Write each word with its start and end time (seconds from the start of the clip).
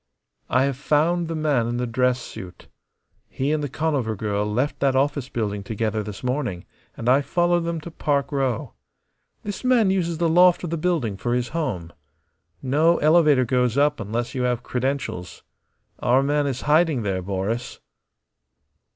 "I 0.49 0.63
have 0.63 0.77
found 0.77 1.27
the 1.27 1.35
man 1.35 1.67
in 1.67 1.77
the 1.77 1.85
dress 1.85 2.19
suit." 2.19 2.67
"He 3.29 3.51
and 3.51 3.63
the 3.63 3.69
Conover 3.69 4.15
girl 4.15 4.51
left 4.51 4.79
that 4.79 4.95
office 4.95 5.29
building 5.29 5.61
together 5.61 6.01
this 6.01 6.23
morning, 6.23 6.65
and 6.97 7.07
I 7.07 7.21
followed 7.21 7.65
them 7.65 7.79
to 7.81 7.91
Park 7.91 8.31
Row. 8.31 8.73
This 9.43 9.63
man 9.63 9.91
uses 9.91 10.17
the 10.17 10.27
loft 10.27 10.63
of 10.63 10.71
the 10.71 10.75
building 10.77 11.17
for 11.17 11.35
his 11.35 11.49
home. 11.49 11.93
No 12.63 12.97
elevator 12.97 13.45
goes 13.45 13.77
up 13.77 13.99
unless 13.99 14.33
you 14.33 14.41
have 14.41 14.63
credentials. 14.63 15.43
Our 15.99 16.23
man 16.23 16.47
is 16.47 16.61
hiding 16.61 17.03
there, 17.03 17.21
Boris." 17.21 17.79